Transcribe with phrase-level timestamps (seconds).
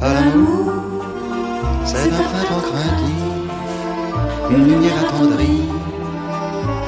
[0.00, 0.72] À l'amour,
[1.84, 3.20] c'est un printemps craintif,
[4.48, 5.62] une lumière attendrie,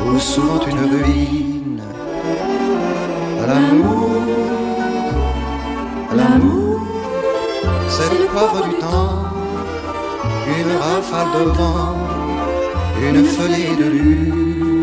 [0.06, 1.82] ou souvent une ruine.
[3.42, 4.10] À l'amour,
[6.14, 6.80] l'amour,
[7.88, 9.24] c'est le poivre du temps,
[10.46, 11.96] une rafale de vent,
[13.02, 14.79] une feuillée de lune.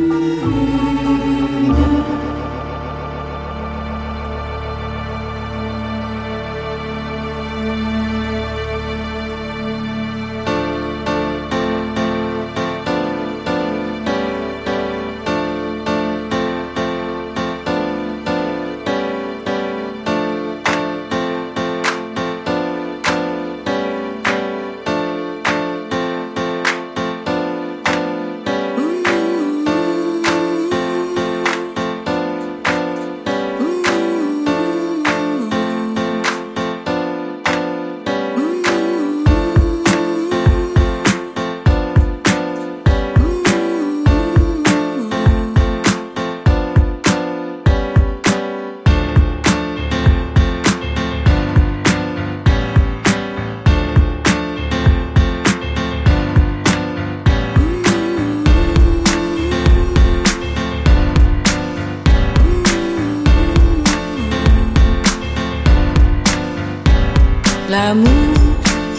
[67.79, 68.33] L'amour,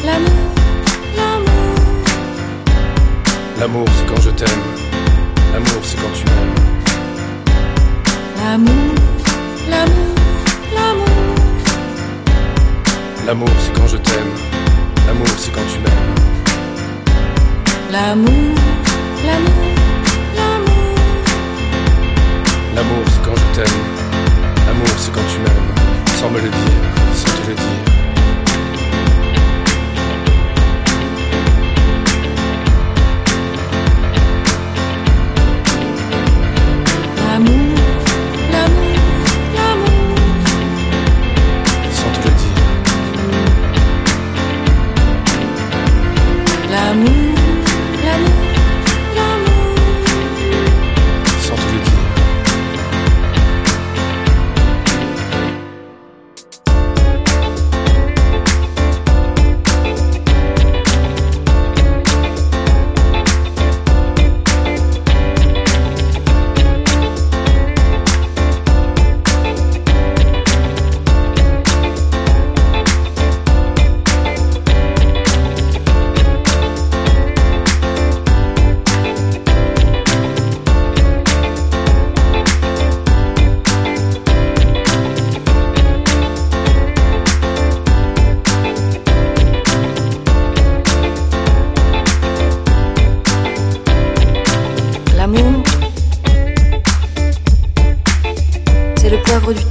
[0.07, 0.45] l'amour,
[1.17, 1.75] l'amour.
[3.59, 4.67] L'amour, c'est quand je t'aime.
[5.53, 6.55] L'amour, c'est quand tu m'aimes.
[8.39, 8.95] L'amour,
[9.69, 10.15] l'amour,
[10.77, 11.35] l'amour.
[13.27, 14.33] L'amour, c'est quand je t'aime.
[15.09, 16.15] L'amour, c'est quand tu m'aimes.
[17.91, 18.55] L'amour,
[19.27, 19.65] l'amour,
[20.39, 20.95] l'amour.
[22.77, 23.81] L'amour, c'est quand je t'aime.
[24.67, 25.73] L'amour, c'est quand tu m'aimes.
[26.21, 26.85] Sans me le dire,
[27.17, 27.78] sans te le dire.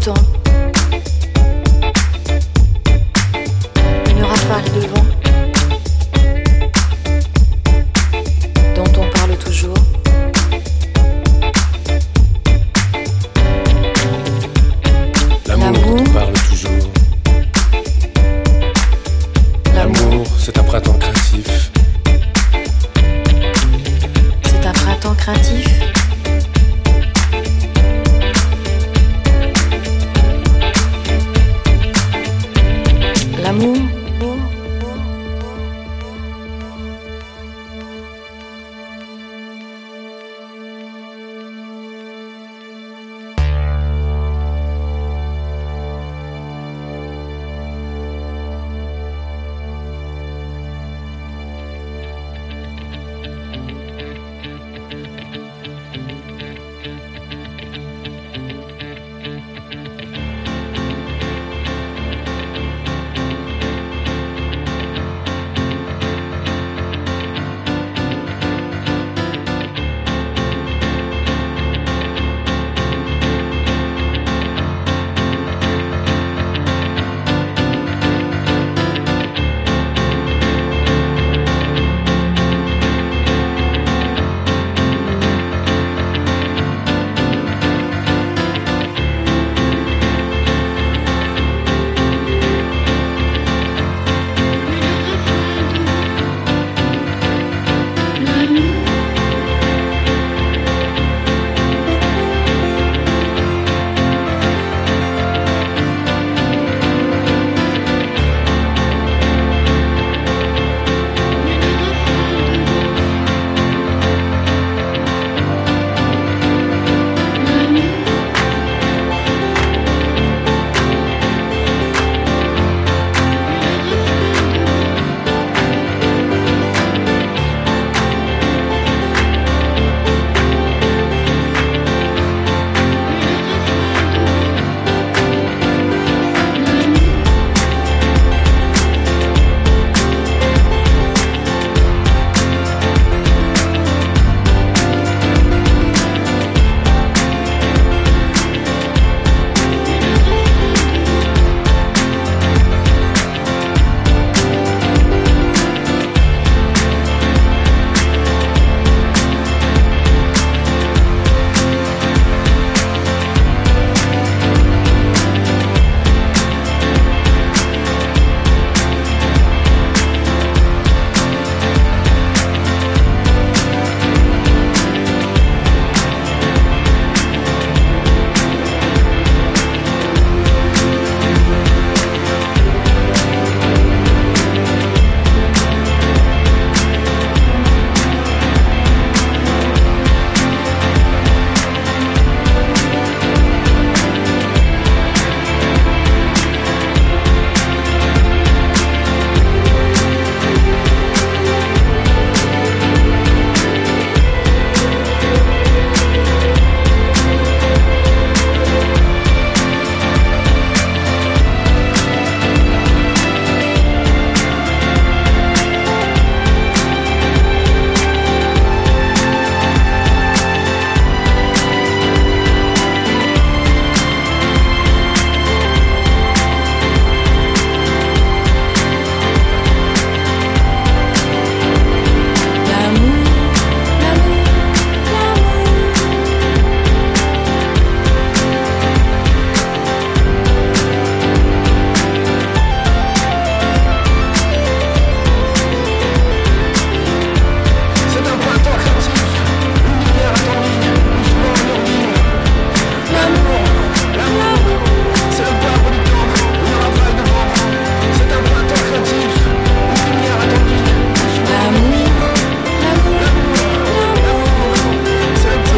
[0.07, 0.46] Temps.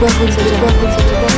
[0.00, 1.29] 关注，记得关注，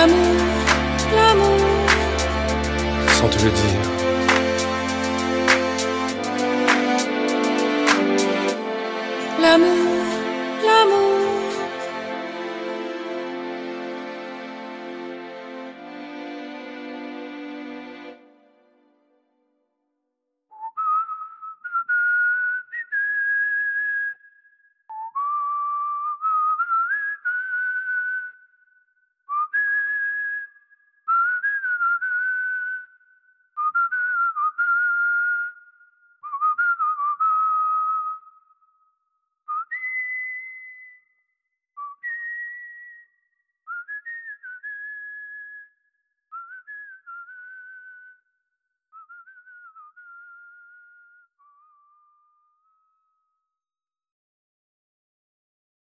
[0.00, 0.16] L'amour,
[1.14, 1.60] l'amour.
[3.08, 3.99] Sans te le dire.